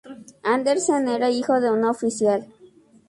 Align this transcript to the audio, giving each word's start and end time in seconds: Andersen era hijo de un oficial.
Andersen 0.41 1.05
era 1.07 1.29
hijo 1.29 1.59
de 1.59 1.69
un 1.69 1.85
oficial. 1.85 2.47